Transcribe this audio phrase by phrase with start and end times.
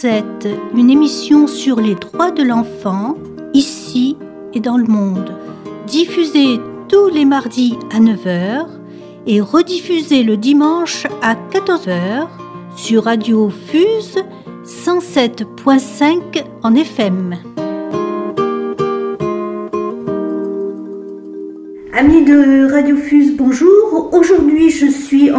[0.00, 0.46] Rosette,
[0.76, 3.16] une émission sur les droits de l'enfant,
[3.52, 4.16] ici
[4.54, 5.36] et dans le monde.
[5.88, 8.66] Diffusée tous les mardis à 9h
[9.26, 12.28] et rediffusée le dimanche à 14h
[12.76, 14.22] sur Radio Fuse
[14.64, 17.34] 107.5 en FM.
[21.92, 24.10] Amis de Radio Fuse, bonjour.
[24.12, 25.37] Aujourd'hui, je suis en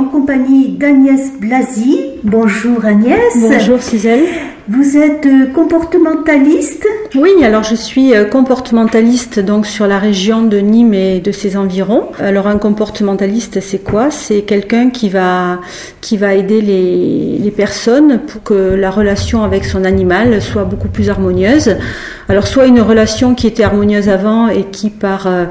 [0.80, 2.00] d'Agnès Blasi.
[2.24, 3.36] Bonjour Agnès.
[3.36, 4.24] Bonjour Cisèle.
[4.72, 6.86] Vous êtes euh, comportementaliste?
[7.16, 11.58] Oui, alors je suis euh, comportementaliste donc sur la région de Nîmes et de ses
[11.58, 12.10] environs.
[12.20, 14.12] Alors un comportementaliste, c'est quoi?
[14.12, 15.60] C'est quelqu'un qui va
[16.02, 20.88] qui va aider les, les personnes pour que la relation avec son animal soit beaucoup
[20.88, 21.76] plus harmonieuse.
[22.28, 25.46] Alors soit une relation qui était harmonieuse avant et qui par euh,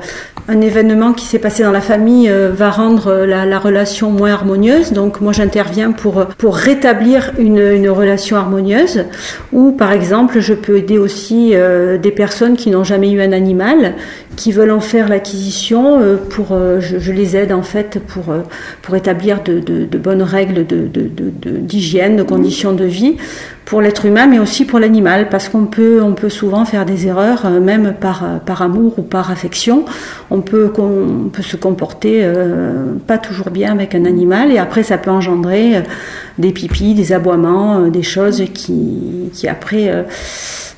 [0.47, 4.93] un événement qui s'est passé dans la famille va rendre la, la, relation moins harmonieuse.
[4.93, 9.05] Donc moi j'interviens pour pour rétablir une, une relation harmonieuse.
[9.52, 13.32] Ou par exemple, je peux aider aussi euh, des personnes qui n'ont jamais eu un
[13.32, 13.95] animal,
[14.39, 16.01] qui veulent en faire l'acquisition.
[16.01, 18.35] Euh, pour, euh, je, les aide en fait pour,
[18.83, 23.16] pour établir de, bonnes règles d'hygiène, de, de, conditions de vie
[23.65, 27.07] pour l'être humain, mais aussi pour l'animal, parce qu'on peut, on peut souvent faire des
[27.07, 29.85] erreurs, même par, par amour ou par affection.
[30.31, 32.27] On peut, on peut se comporter
[33.07, 35.83] pas toujours bien avec un animal, et après ça peut engendrer
[36.39, 40.03] des pipis, des aboiements, des choses qui, qui, après euh,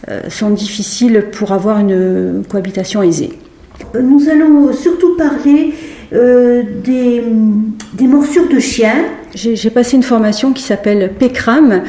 [0.08, 3.38] euh, sont difficiles pour avoir une cohabitation aisée.
[3.94, 5.74] Nous allons surtout parler
[6.12, 7.22] euh, des,
[8.06, 9.04] morsures de chiens.
[9.34, 11.82] J'ai passé une formation qui s'appelle PECRAM.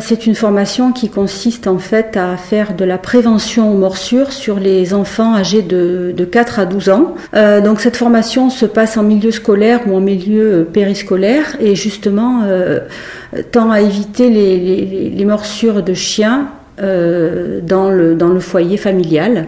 [0.00, 4.58] c'est une formation qui consiste en fait à faire de la prévention aux morsures sur
[4.58, 7.14] les enfants âgés de, de 4 à 12 ans.
[7.62, 12.40] donc cette formation se passe en milieu scolaire ou en milieu périscolaire et justement
[13.52, 16.48] tend à éviter les, morsures de chiens
[16.82, 19.46] euh, dans, le, dans le foyer familial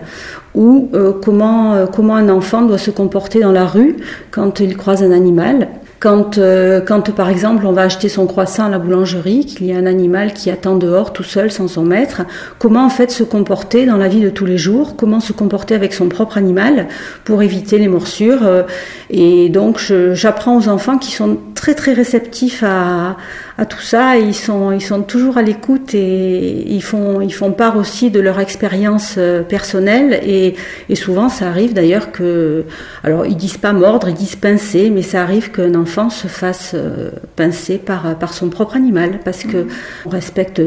[0.55, 3.97] ou euh, comment, euh, comment un enfant doit se comporter dans la rue
[4.31, 5.69] quand il croise un animal
[6.01, 6.39] quand,
[6.87, 9.87] quand, par exemple, on va acheter son croissant à la boulangerie, qu'il y a un
[9.87, 12.25] animal qui attend dehors tout seul sans son maître,
[12.59, 15.75] comment en fait se comporter dans la vie de tous les jours, comment se comporter
[15.75, 16.89] avec son propre animal
[17.25, 18.67] pour éviter les morsures?
[19.09, 19.81] Et donc,
[20.13, 23.17] j'apprends aux enfants qui sont très très réceptifs à,
[23.57, 24.17] à tout ça.
[24.17, 28.21] ils sont, ils sont toujours à l'écoute et ils font, ils font part aussi de
[28.21, 30.21] leur expérience euh, personnelle.
[30.25, 30.55] Et,
[30.89, 32.65] et souvent, ça arrive d'ailleurs que,
[33.03, 36.73] alors ils disent pas mordre, ils disent pincer, mais ça arrive qu'un enfant se fasse
[36.75, 39.67] euh, pincer par, par son propre animal, parce que
[40.07, 40.61] on respecte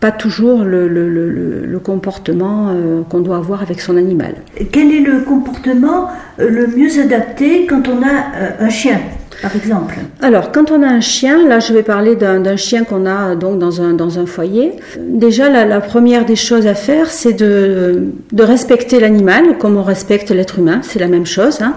[0.00, 4.34] pas toujours le, le, comportement euh, qu'on doit avoir avec son animal.
[4.72, 9.00] Quel est le comportement le mieux adapté quand on a un chien?
[9.40, 13.06] Par exemple Alors, quand on a un chien, là je vais parler d'un chien qu'on
[13.06, 14.72] a donc dans un, dans un foyer.
[14.98, 20.30] Déjà, la, première des choses à faire, c'est de, de, respecter l'animal comme on respecte
[20.30, 21.60] l'être humain, c'est la même chose.
[21.60, 21.74] Hein.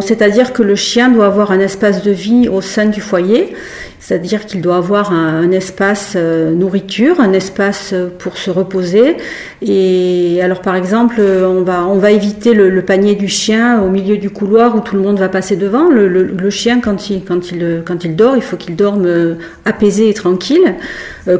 [0.00, 3.54] C'est-à-dire que le chien doit avoir un espace de vie au sein du foyer
[4.04, 9.16] c'est-à-dire qu'il doit avoir un, espace euh, nourriture, un espace euh, pour se reposer.
[9.62, 14.18] Et alors par exemple, on va, on va éviter le, panier du chien au milieu
[14.18, 15.88] du couloir où tout le monde va passer devant.
[15.88, 19.34] Le, le, chien, quand il, quand, il, quand il dort, il faut qu'il dorme euh,
[19.64, 20.74] apaisé et tranquille,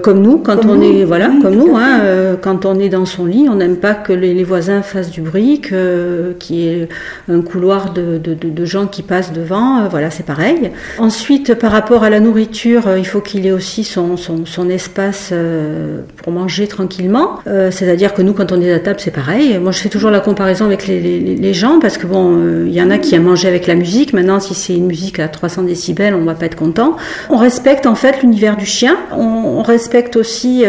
[0.03, 3.49] comme nous, quand on est, voilà, comme nous, hein, quand on est dans son lit,
[3.51, 6.89] on n'aime pas que les, voisins fassent du bruit, qu'il y ait
[7.29, 9.87] un couloir de, de, de gens qui passent devant.
[9.91, 10.71] voilà, c'est pareil.
[10.97, 15.31] Ensuite, par rapport à la nourriture, euh, il faut qu'il ait aussi son, son, espace
[15.33, 17.39] euh, pour manger tranquillement.
[17.47, 19.59] Euh, c'est-à-dire que nous, quand on est à table, c'est pareil.
[19.59, 22.81] Moi, je fais toujours la comparaison avec les, les, gens parce que bon, il y
[22.81, 24.13] en a qui aiment manger avec la musique.
[24.13, 26.97] Maintenant, si c'est une musique à 300 décibels, on va pas être content.
[27.31, 28.97] On respecte en fait l'univers du chien.
[29.13, 30.65] On, respecte aussi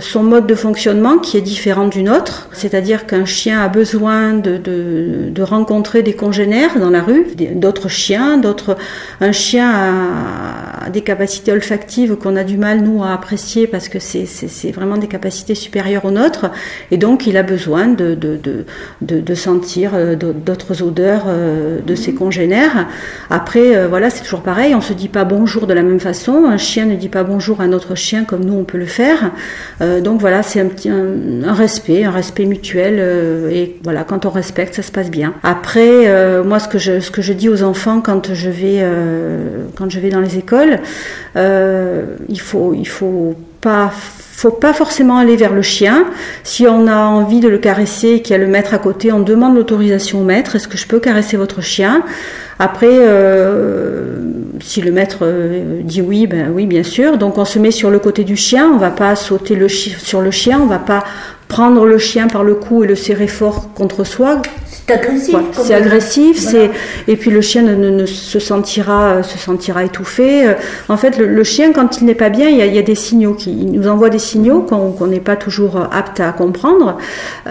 [0.00, 2.48] son mode de fonctionnement qui est différent du nôtre.
[2.52, 7.88] C'est-à-dire qu'un chien a besoin de, de, de rencontrer des congénères dans la rue, d'autres
[7.88, 8.78] chiens, d'autres.
[9.20, 13.98] Un chien a des capacités olfactives qu'on a du mal, nous, à apprécier parce que
[13.98, 16.46] c'est vraiment des capacités supérieures aux nôtres.
[16.90, 18.38] Et donc, il a besoin de, de,
[19.02, 22.86] de, de sentir euh, d'autres odeurs euh, de ses congénères.
[23.28, 24.74] Après, euh, voilà, c'est toujours pareil.
[24.74, 26.44] On se dit pas bonjour de la même façon.
[26.46, 28.86] Un chien ne dit pas bonjour à un autre chien comme nous, on peut le
[28.86, 29.32] faire.
[29.80, 33.00] donc, voilà, c'est un, petit, un, respect, un respect mutuel.
[33.50, 35.34] et voilà, quand on respecte, ça se passe bien.
[35.42, 38.84] Après, moi, ce que, je, ce que je dis aux enfants quand je vais,
[39.76, 40.78] quand je vais dans les écoles,
[41.36, 46.06] euh, il faut, faut pas forcément aller vers le chien.
[46.42, 49.12] Si on a envie de le caresser et qu'il y a le maître à côté,
[49.12, 50.56] on demande l'autorisation au maître.
[50.56, 52.02] Est-ce que je peux caresser votre chien?
[52.58, 54.16] Après, euh,
[54.60, 57.18] si le maître euh, dit oui, ben oui, bien sûr.
[57.18, 58.70] Donc on se met sur le côté du chien.
[58.72, 60.60] On va pas sauter sur le chien.
[60.62, 61.04] On va pas
[61.48, 64.40] prendre le chien par le cou et le serrer fort contre soi.
[64.86, 65.36] C'est agressif.
[65.52, 66.38] c'est agressif.
[66.38, 66.70] C'est
[67.08, 70.46] et puis le chien ne, se sentira se sentira étouffé.
[70.46, 70.54] Euh,
[70.88, 73.52] en fait, le, chien quand il n'est pas bien, il y, a, des signaux qui
[73.52, 76.98] nous envoie des signaux qu'on n'est pas toujours euh, apte à comprendre.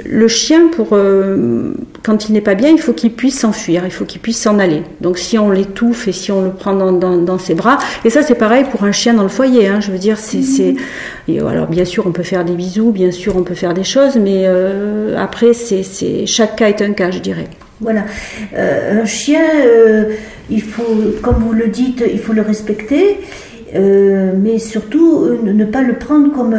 [0.05, 3.91] Le chien, pour euh, quand il n'est pas bien, il faut qu'il puisse s'enfuir, il
[3.91, 4.83] faut qu'il puisse s'en aller.
[5.01, 8.21] Donc si on l'étouffe et si on le prend dans, dans, ses bras, et ça
[8.21, 9.67] c'est pareil pour un chien dans le foyer.
[9.67, 10.75] Hein, je veux dire, c'est
[11.27, 11.47] mhm.
[11.47, 14.17] alors bien sûr on peut faire des bisous, bien sûr on peut faire des choses,
[14.17, 14.45] mais
[15.17, 17.09] après c'est chaque cas est un cas.
[17.79, 18.05] Voilà.
[18.55, 20.13] Euh, un chien, euh,
[20.49, 23.19] il faut, comme vous le dites, il faut le respecter.
[23.75, 26.55] Euh, mais surtout ne pas le prendre comme,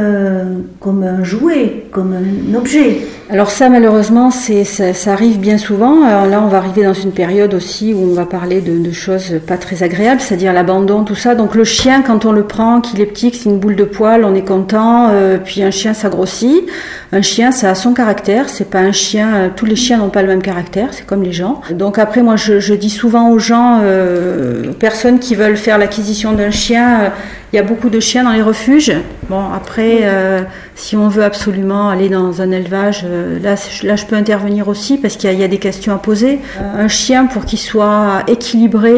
[0.80, 3.02] comme un jouet, comme un objet.
[3.30, 6.04] Alors ça, malheureusement, ça, arrive bien souvent.
[6.04, 9.40] Alors là, on va arriver dans une période aussi où on va parler de, choses
[9.46, 11.34] pas très agréables, c'est-à-dire l'abandon, tout ça.
[11.34, 13.84] Donc le chien, quand on le prend, qu'il est petit, que c'est une boule de
[13.84, 15.08] poil, on est content.
[15.10, 16.64] Euh, puis un chien, ça grossit.
[17.12, 18.50] Un chien, ça a son caractère.
[18.50, 19.34] C'est pas un chien.
[19.34, 20.88] Euh, tous les chiens n'ont pas le même caractère.
[20.92, 21.62] C'est comme les gens.
[21.70, 26.32] Donc après, moi, je, dis souvent aux gens, euh, aux personnes qui veulent faire l'acquisition
[26.32, 27.03] d'un chien
[27.52, 28.92] il y a beaucoup de chiens dans les refuges.
[29.28, 30.42] Bon, après, euh,
[30.74, 34.98] si on veut absolument aller dans un élevage, euh, là, là, je peux intervenir aussi
[34.98, 36.40] parce qu'il y, y, a des questions à poser.
[36.58, 38.92] Un chien, pour qu'il soit équilibré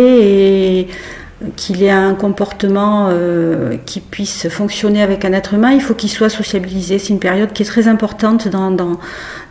[0.81, 0.89] et
[1.55, 6.09] qu'il ait un comportement euh, qui puisse fonctionner avec un être humain, il faut qu'il
[6.09, 6.99] soit sociabilisé.
[6.99, 8.99] C'est une période qui est très importante dans, dans,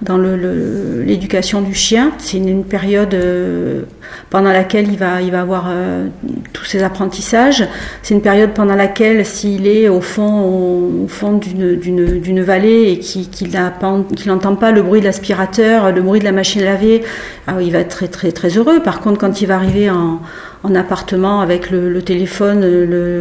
[0.01, 2.11] dans l'éducation du chien.
[2.17, 3.83] C'est une, période euh,
[4.31, 6.07] pendant laquelle il va, il va avoir euh,
[6.53, 7.67] tous ses apprentissages.
[8.01, 13.51] C'est une période pendant laquelle, s'il est au fond, au, fond d'une vallée et qu'il
[13.51, 17.03] n'entend pas le bruit de l'aspirateur, le bruit de la machine à laver,
[17.45, 18.81] ah, il va être très, très, très heureux.
[18.81, 20.19] Par contre, quand il va arriver en
[20.65, 22.65] en appartement avec le, téléphone,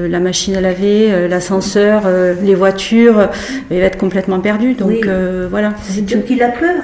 [0.08, 3.28] la machine à laver, euh, l'ascenseur, euh, les voitures,
[3.70, 4.72] il va être complètement perdu.
[4.72, 5.74] Donc euh, voilà.
[5.82, 6.82] C'est sûr qu'il a peur.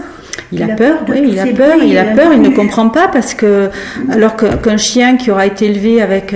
[0.52, 3.34] Il, a, peur, oui, il a peur, il a peur, il ne comprend pas parce
[3.34, 3.70] que
[4.10, 6.34] alors qu'un chien qui aura été élevé avec,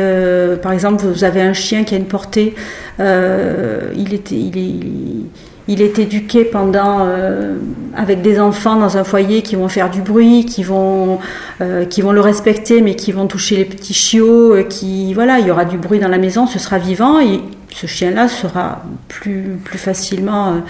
[0.62, 2.54] par exemple, vous avez un chien qui a une portée,
[3.00, 7.56] il était, il est il est éduqué pendant euh,
[7.96, 11.18] avec des enfants dans un foyer qui vont faire du bruit, qui vont
[11.60, 15.38] euh, qui vont le respecter, mais qui vont toucher les petits chiots, euh, qui voilà,
[15.38, 17.40] il y aura du bruit dans la maison, ce sera vivant et
[17.74, 20.62] ce chien-là sera plus plus facilement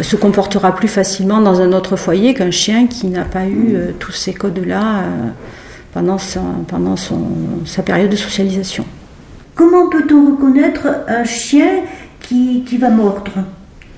[0.00, 4.12] se comportera plus facilement dans un autre foyer qu'un chien qui n'a pas eu tous
[4.12, 5.02] ces codes-là
[5.92, 7.20] pendant sa, pendant son,
[7.66, 8.84] sa période de socialisation.
[9.56, 11.80] Comment peut-on reconnaître un chien
[12.20, 13.32] qui, qui va mordre?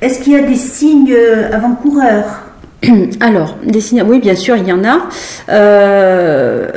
[0.02, 1.16] Est-ce qu'il y a des signes
[1.52, 2.42] avant-coureurs?
[3.20, 5.08] Alors, des signes, oui, bien sûr, il y en a.
[5.48, 6.68] Euh,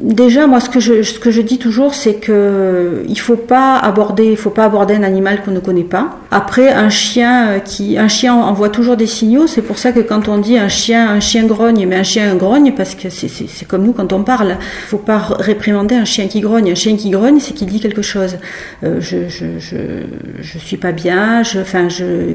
[0.00, 3.78] déjà, moi, ce que je, ce que je dis toujours, c'est que il faut pas
[3.78, 6.18] aborder, il faut pas aborder un animal qu'on ne connaît pas.
[6.30, 9.46] Après, un chien euh, qui, un chien envoie toujours des signaux.
[9.46, 12.34] C'est pour ça que quand on dit un chien, un chien grogne, mais un chien
[12.34, 14.56] grogne, parce que c'est comme nous quand on parle.
[14.60, 16.70] Il faut pas réprimander un chien qui grogne.
[16.70, 18.38] Un chien qui grogne, c'est qu'il dit quelque chose.
[18.84, 19.76] Euh, je, je, je,
[20.40, 21.42] je suis pas bien.
[21.42, 22.32] Je, enfin, je,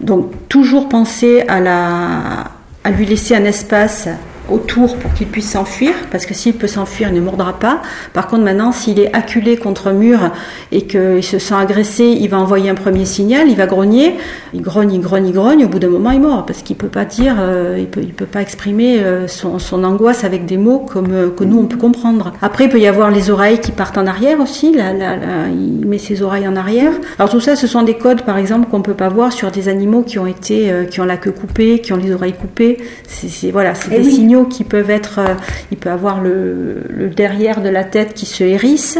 [0.00, 2.50] donc toujours penser à la,
[2.84, 4.08] à lui laisser un espace
[4.50, 7.80] autour pour qu'il puisse s'enfuir, parce que s'il peut s'enfuir, il ne mordra pas.
[8.12, 10.30] Par contre, maintenant, s'il est acculé contre un mur
[10.72, 14.16] et qu'il se sent agressé, il va envoyer un premier signal, il va grogner,
[14.52, 16.88] il grogne, il grogne, il grogne, au bout d'un moment, il mord, parce qu'il peut
[16.88, 20.56] pas dire, euh, il peut, il peut pas exprimer euh, son, son, angoisse avec des
[20.56, 22.32] mots comme euh, que nous on peut comprendre.
[22.42, 25.16] Après, il peut y avoir les oreilles qui partent en arrière aussi, là, là,
[25.48, 26.92] il met ses oreilles en arrière.
[27.18, 29.68] Alors tout ça, ce sont des codes, par exemple, qu'on peut pas voir sur des
[29.68, 32.78] animaux qui ont été, qui ont la queue coupée, qui ont les oreilles coupées.
[33.06, 35.34] C'est voilà, c'est eh des signaux qui peuvent être, euh,
[35.70, 38.98] il peut avoir le, derrière de la tête qui se hérisse,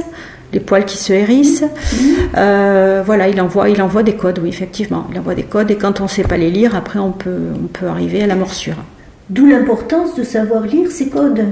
[0.53, 1.65] les poils qui se hérissent.
[2.37, 5.07] Euh, voilà, il envoie, il envoie des codes, oui, effectivement.
[5.13, 7.49] Il envoie des codes et quand on ne sait pas les lire, après on peut,
[7.63, 8.77] on peut arriver à la morsure.
[9.31, 11.45] D'où l'importance de savoir lire ces codes.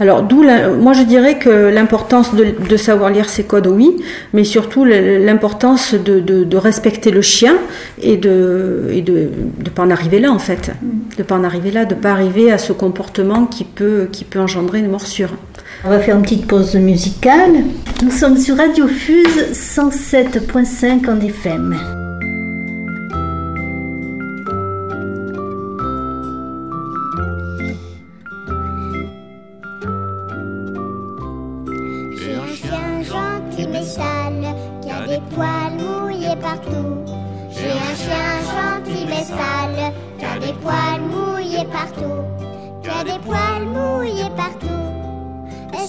[0.00, 0.42] Alors, d'où
[0.80, 3.96] moi je dirais que l'importance de, savoir lire ces codes, oui,
[4.32, 7.54] mais surtout l'importance de, respecter le chien
[8.02, 9.28] et de ne de,
[9.62, 11.16] de pas en arriver là en fait, mm.
[11.18, 14.40] de pas en arriver là, de pas arriver à ce comportement qui peut, qui peut
[14.40, 15.30] engendrer une morsure.
[15.84, 17.64] On va faire une petite pause musicale.
[18.02, 21.99] Nous sommes sur Radio Fuse 107.5 en FM.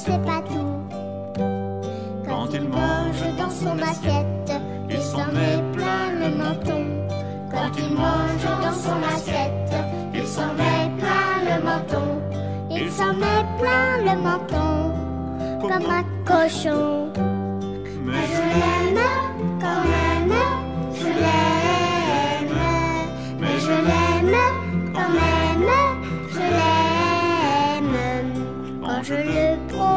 [0.06, 0.78] C'est pas tout.
[2.28, 4.52] Quand il mange dans son assiette,
[4.90, 6.84] il s'en met plein le menton.
[7.52, 9.74] Quand il mange dans son assiette,
[10.14, 12.08] il s'en met plein le menton.
[12.72, 14.72] Il s'en met plein le menton,
[15.62, 17.31] comme un cochon.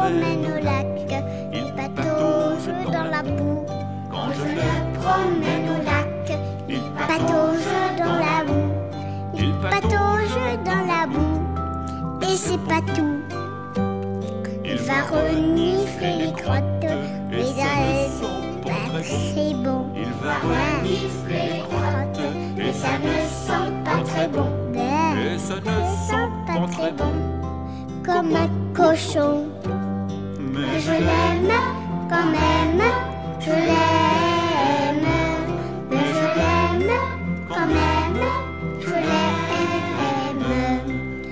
[0.05, 3.65] Promène au lac, il patauge dans la boue.
[4.11, 8.71] Quand je le promène au lac, il patauge dans la boue.
[9.35, 11.41] Il patauge dans la boue.
[12.21, 13.19] Et c'est pas tout.
[14.63, 16.91] Il va renifler les crottes,
[17.31, 17.71] mais ça
[18.21, 19.87] sont pas très bon.
[19.95, 24.49] Il va renifler les crottes, mais ça ne sent pas très bon.
[24.75, 27.13] Et ça ne sent pas très bon.
[28.03, 29.54] Comme un cochon.
[30.57, 31.51] Mais je l'aime
[32.09, 32.81] quand même,
[33.41, 35.07] je l'aime.
[35.91, 36.93] Mais je l'aime
[37.49, 38.23] quand même,
[38.79, 39.35] je l'aime.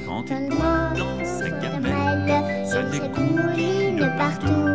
[0.06, 2.34] Quand mange mange dans sa gamelle,
[2.66, 4.68] ça dégouline partout.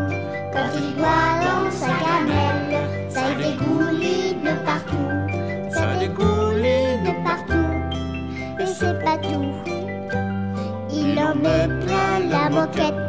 [0.54, 2.76] Quand il boit dans sa gamelle,
[3.10, 5.10] ça dégouline partout.
[5.70, 7.68] Ça dégouline partout.
[8.56, 9.52] Mais c'est pas tout.
[10.90, 13.07] Il en met plein la moquette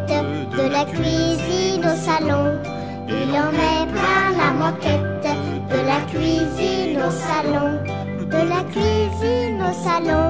[0.80, 2.46] la cuisine au salon.
[3.08, 5.28] Il en met plein la moquette
[5.72, 7.70] de la cuisine au salon.
[8.34, 10.28] De la cuisine au salon.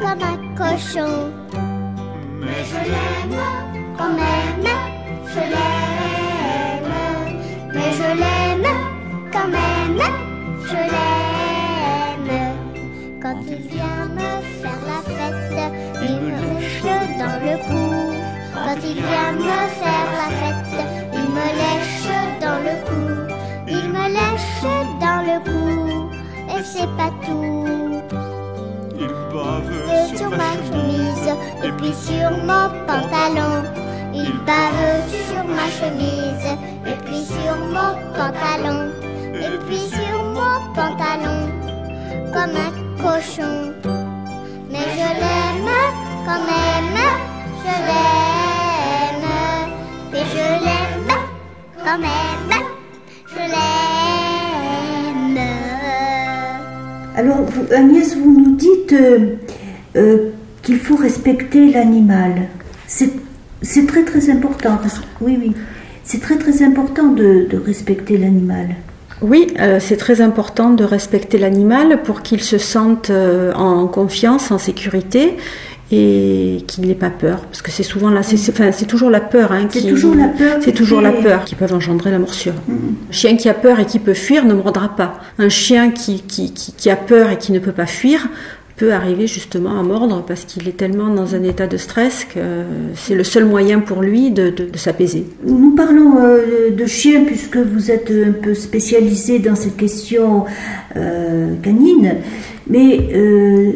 [0.00, 1.14] Comme un cochon.
[2.40, 3.42] Mais je l'aime
[3.98, 4.70] quand même,
[5.32, 6.94] je l'aime.
[7.74, 8.72] Mais je l'aime
[9.32, 10.02] quand même,
[10.70, 12.36] je l'aime.
[13.22, 16.59] Quand il vient me faire la fête, il me
[18.70, 22.06] Quand il vient me faire la fête, il me lèche
[22.40, 23.34] dans le cou.
[23.66, 24.62] Il me lèche
[25.00, 26.10] dans le cou.
[26.56, 28.00] Et c'est pas tout
[28.96, 31.34] il bave sur ma chemise
[31.64, 33.64] et puis sur mon pantalon.
[34.14, 36.46] Il bave sur ma chemise
[36.86, 38.92] et puis sur mon pantalon.
[39.34, 41.48] Et puis sur mon pantalon
[42.32, 42.72] comme un
[43.02, 43.72] cochon.
[44.70, 45.74] Mais je l'aime
[46.24, 46.98] quand même,
[47.64, 48.29] je l'aime.
[50.50, 51.14] L'aime
[51.84, 52.60] quand même,
[53.28, 53.50] je l'aime.
[57.16, 59.36] Alors, vous- Agnès, vous nous dites euh,
[59.96, 60.30] euh,
[60.62, 62.48] qu'il faut respecter l'animal.
[62.86, 63.10] C'est
[63.62, 64.76] c'est très très important.
[64.80, 65.52] parce- oui, oui.
[66.04, 68.68] C'est très très important de, de respecter l'animal.
[69.22, 74.50] Oui, euh, c'est très important de respecter l'animal pour qu'il se sente euh, en confiance,
[74.50, 75.36] en sécurité
[75.92, 77.40] et qu'il n'ait pas peur.
[77.46, 79.52] Parce que c'est souvent là, c'est enfin, toujours la peur.
[79.52, 82.54] Hein, C'est qui- toujours la peur C'est toujours la peur qui peut engendrer la morsure.
[82.68, 82.72] Mm.
[83.08, 85.20] Un chien qui a peur et qui peut fuir ne mordra pas.
[85.38, 88.28] Un chien qui, qui, qui, qui a peur et qui ne peut pas fuir
[88.76, 92.40] peut arriver justement à mordre parce qu'il est tellement dans un état de stress que
[92.94, 95.26] c'est le seul moyen pour lui de, de- de s'apaiser.
[95.44, 100.46] Nous parlons euh, de chiens puisque vous êtes un peu spécialisé dans cette question
[100.96, 102.14] euh, canine,
[102.68, 103.72] mais euh,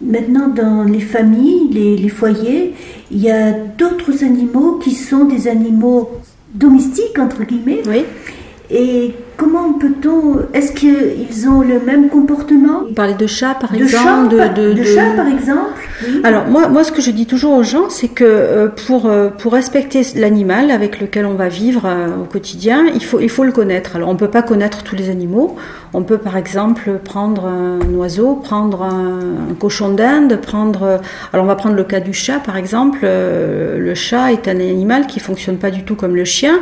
[0.00, 2.74] maintenant dans les familles, les, les foyers,
[3.10, 6.10] il y a d'autres animaux qui sont des animaux
[6.54, 7.82] domestiques entre guillemets.
[7.86, 8.04] Oui.
[8.70, 12.80] Et comment peut-on Est-ce qu'ils ont le même comportement?
[12.88, 16.20] Vous parlez de chats par de exemple, chats, de, de- de chats, par exemple oui.
[16.22, 19.30] Alors moi, moi, ce que je dis toujours aux gens, c'est que euh, pour euh,
[19.30, 23.42] pour respecter l'animal avec lequel on va vivre euh, au quotidien, il faut il faut
[23.44, 23.96] le connaître.
[23.96, 25.56] Alors on peut pas connaître tous les animaux.
[25.94, 31.00] On peut par exemple prendre un oiseau, prendre un, un cochon d'Inde, prendre.
[31.32, 33.00] Alors on va prendre le cas du chat par exemple.
[33.02, 36.58] Le chat est un animal qui fonctionne pas du tout comme le chien.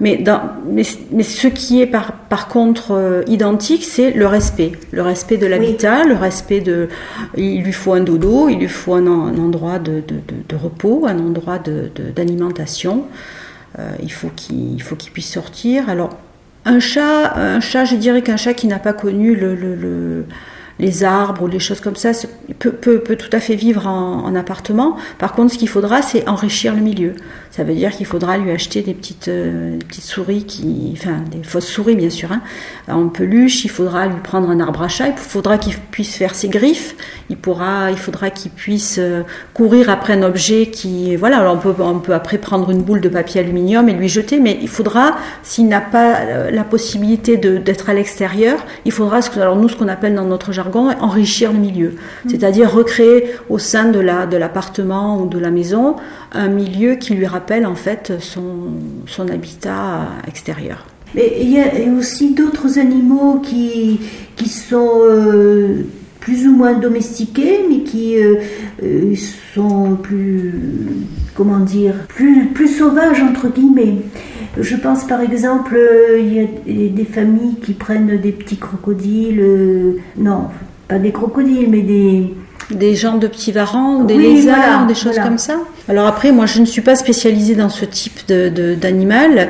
[0.00, 4.72] Mais, dans, mais, mais ce qui est par, par contre euh, identique, c'est le respect.
[4.92, 6.88] Le respect de l'habitat, le respect de.
[7.36, 10.42] Il lui faut un dodo, il lui faut un, en- un endroit de, de- de-
[10.48, 11.58] de repos, un endroit
[12.14, 13.04] d'alimentation.
[13.78, 14.78] Euh, il faut qu'il
[15.12, 15.88] puisse sortir.
[15.88, 16.10] Alors,
[16.64, 20.24] un chat, un chat, je dirais qu'un chat qui n'a pas connu le, le- le-
[20.78, 22.10] les arbres ou les choses comme ça,
[22.58, 24.96] peut, peut, peut tout à fait vivre en, en, appartement.
[25.18, 27.14] Par contre, ce qu'il faudra, c'est enrichir le milieu.
[27.50, 31.68] Ça veut dire qu'il faudra lui acheter des petites, euh, souris, qui, enfin des fausses
[31.68, 32.42] souris bien sûr, hein,
[32.88, 33.64] en peluche.
[33.64, 35.06] Il faudra lui prendre un arbre à chat.
[35.06, 36.96] Il faudra qu'il puisse faire ses griffes.
[37.30, 41.38] Il pourra, il faudra qu'il puisse euh, courir après un objet qui, voilà.
[41.38, 44.68] Alors on peut, après prendre une boule de papier aluminium et lui jeter, mais il
[44.68, 49.76] faudra, s'il n'a pas euh, la possibilité d'être à l'extérieur, il faudra, alors nous ce
[49.76, 52.30] qu'on appelle dans notre jargon, enrichir le milieu, mmh.
[52.30, 55.96] c'est-à-dire recréer au sein de la de l'appartement ou de la maison
[56.32, 58.44] un milieu qui lui rappelle en fait son,
[59.06, 60.86] son habitat extérieur.
[61.14, 61.66] Mais il y a
[61.96, 64.00] aussi d'autres animaux qui,
[64.34, 65.86] qui sont euh,
[66.18, 68.36] plus ou moins domestiqués, mais qui euh,
[68.82, 69.14] euh,
[69.54, 70.52] sont plus,
[71.34, 73.96] comment dire, plus, plus sauvages entre guillemets.
[74.60, 75.78] Je pense par exemple,
[76.18, 80.48] il y a des familles qui prennent des petits crocodiles, non,
[80.86, 82.34] pas des crocodiles, mais des,
[82.70, 85.24] des gens de petits varans ou des oui, lézards, voilà, des choses voilà.
[85.24, 85.58] comme ça.
[85.88, 89.34] Alors après, moi, je ne suis pas spécialisée dans ce type d'animal.
[89.34, 89.46] De,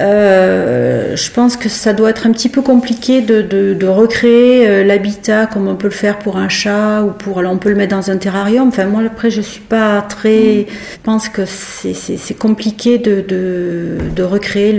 [0.00, 4.66] euh, je pense que ça doit être un petit peu compliqué de, de, de recréer
[4.66, 7.40] euh, l'habitat comme on peut le faire pour un chat ou pour.
[7.40, 8.68] Alors, on peut le mettre dans un terrarium.
[8.68, 10.66] Enfin, moi, après, je suis pas très.
[10.66, 14.72] Je pense que c'est compliqué de, de, recréer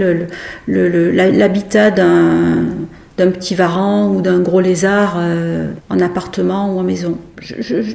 [0.67, 2.65] l'habitat le, le, d'un
[3.17, 7.17] d'un petit varan ou d'un gros lézard euh, en appartement ou en maison.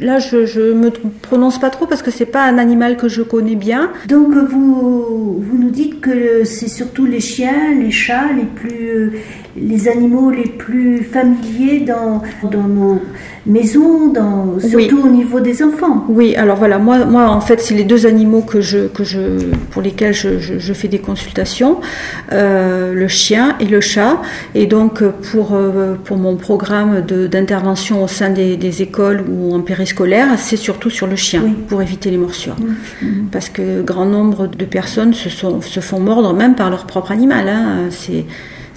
[0.00, 3.22] Là, je, je me prononce pas trop parce que c'est pas un animal que je
[3.22, 3.90] connais bien.
[4.06, 9.12] Donc vous, vous nous dites que c'est surtout les chiens, les chats, les plus,
[9.56, 13.02] les animaux les plus familiers dans, dans nos
[13.48, 15.02] maisons, dans, surtout oui.
[15.04, 16.04] au niveau des enfants.
[16.08, 19.20] Oui, alors voilà, moi, moi en fait, c'est les deux animaux que je, que je,
[19.70, 21.80] pour lesquels je, je, je fais des consultations,
[22.32, 24.20] euh, le chien et le chat.
[24.54, 29.60] Et donc pour, euh, pour mon programme d'intervention au sein des, des, écoles ou en
[29.60, 31.54] périscolaire, c'est surtout sur le chien oui.
[31.68, 32.56] pour éviter les morsures.
[32.60, 33.06] Mmh.
[33.32, 37.10] Parce que grand nombre de personnes se, sont, se font mordre même par leur propre
[37.10, 37.48] animal.
[37.48, 37.88] Hein.
[37.90, 38.24] C'est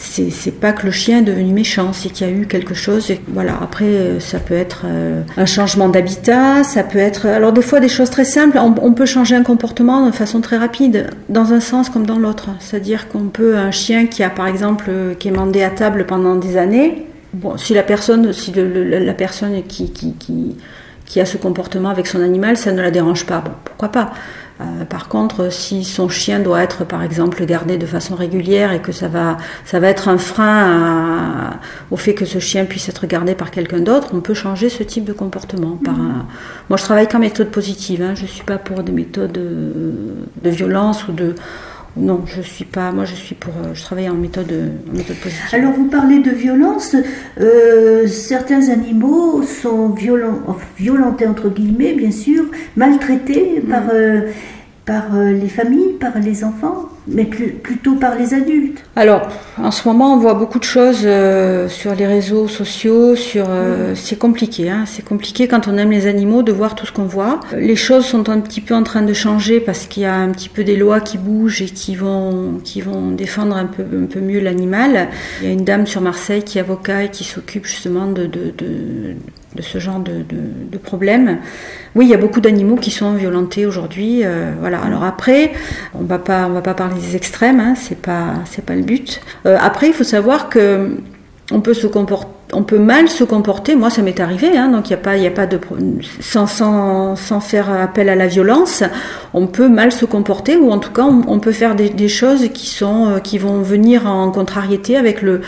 [0.02, 3.12] c'est pas que le chien est devenu méchant, c'est qu'il y a eu quelque chose.
[3.28, 7.28] Voilà, après, ça peut être euh, un changement d'habitat, ça peut être.
[7.28, 8.58] Alors, des fois, des choses très simples.
[8.60, 12.50] On, peut changer un comportement de façon très rapide, dans un sens comme dans l'autre.
[12.60, 16.36] C'est-à-dire qu'on peut, un chien qui a, par exemple, qui est mandé à table pendant
[16.36, 20.16] des années, bon, si la personne, si la personne qui, qui,
[21.06, 24.14] qui a ce comportement avec son animal, ça ne la dérange pas, bon, pourquoi pas
[24.62, 28.80] euh, par contre, si son chien doit être, par exemple, gardé de façon régulière et
[28.82, 32.88] que ça va, ça va être un frein à, au fait que ce chien puisse
[32.90, 35.78] être gardé par quelqu'un d'autre, on peut changer ce type de comportement.
[35.84, 36.06] Par Mhm.
[36.06, 36.26] un...
[36.70, 38.02] Moi, je travaille qu'en méthode positive.
[38.02, 38.14] Hein.
[38.16, 41.36] Je suis pas pour des méthodes de violence ou de
[41.98, 42.92] non, je suis pas.
[42.92, 43.54] Moi, je suis pour.
[43.74, 44.54] Je travaille en méthode,
[44.90, 45.44] en méthode positive.
[45.52, 46.96] Alors, vous parlez de violence.
[47.40, 50.42] Euh, certains animaux sont violents,
[50.78, 52.46] violentés entre guillemets, bien sûr,
[52.78, 53.70] maltraités mmh.
[53.70, 54.22] par euh,
[54.86, 58.84] par euh, les familles, par les enfants, mais plus, plutôt par les adultes.
[58.96, 63.16] Alors, en ce moment, on voit beaucoup de choses euh, sur les réseaux sociaux.
[63.16, 63.96] Sur, euh, mmh.
[63.96, 64.70] c'est compliqué.
[64.70, 67.40] Hein, c'est compliqué quand on aime les animaux de voir tout ce qu'on voit.
[67.56, 70.30] Les choses sont un petit peu en train de changer parce qu'il y a un
[70.30, 74.06] petit peu des lois qui bougent et qui vont qui vont défendre un peu un
[74.06, 75.10] peu mieux l'animal.
[75.42, 78.26] Il y a une dame sur Marseille qui est avocat et qui s'occupe justement de,
[78.26, 79.16] de, de
[79.56, 81.40] de ce genre de, de, de problème.
[81.96, 84.22] Oui, il y a beaucoup d'animaux qui sont violentés aujourd'hui.
[84.24, 84.80] Euh, voilà.
[84.80, 85.52] Alors après,
[85.94, 87.60] on va pas, on va pas parler des extrêmes.
[87.60, 89.22] Hein, c'est pas, c'est pas le but.
[89.46, 90.98] Euh, après, il faut savoir que
[91.54, 93.76] on peut se comporter, on peut mal se comporter.
[93.76, 94.58] Moi, ça m'est arrivé.
[94.58, 95.60] Hein, donc il y a pas, il y a pas de
[96.22, 98.84] sans, sans, sans faire appel à la violence,
[99.34, 102.48] on peut mal se comporter ou en tout cas, on, peut faire des, des, choses
[102.54, 105.40] qui sont, qui vont venir en contrariété avec le euh,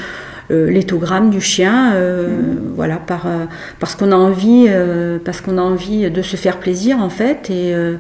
[0.54, 2.74] l'éthogramme du chien, euh, mmh.
[2.76, 3.46] voilà, par, euh,
[3.80, 7.50] parce qu'on a envie, euh, parce qu'on a envie de se faire plaisir en fait,
[7.50, 7.96] et, euh,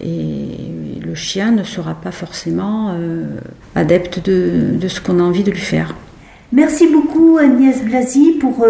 [0.00, 3.24] et le chien ne sera pas forcément euh,
[3.74, 5.94] adepte de, de ce qu'on a envie de lui faire.
[6.52, 8.66] Merci beaucoup Agnès Blasi pour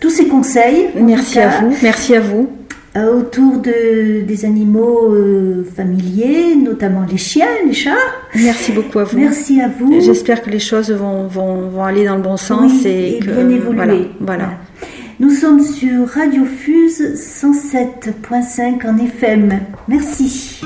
[0.00, 0.88] tous ces conseils.
[0.96, 2.48] Merci à vous, merci à vous
[3.04, 7.92] autour de, des animaux euh, familiers, notamment les chiens, les chats.
[8.34, 9.18] Merci beaucoup à vous.
[9.18, 10.00] Merci à vous.
[10.00, 13.18] J'espère que les choses vont, vont, vont, aller dans le bon sens oui, et, et
[13.18, 13.76] que, bien évoluer.
[13.76, 14.50] Voilà, voilà.
[15.18, 19.60] Nous sommes sur Radio Fuse 107.5 en FM.
[19.88, 20.60] Merci.